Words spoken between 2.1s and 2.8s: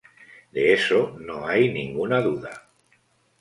duda".